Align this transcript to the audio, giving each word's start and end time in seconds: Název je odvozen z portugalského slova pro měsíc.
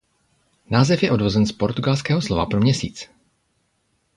Název 0.69 1.03
je 1.03 1.11
odvozen 1.11 1.45
z 1.45 1.51
portugalského 1.51 2.21
slova 2.21 2.45
pro 2.45 2.59
měsíc. 2.59 3.09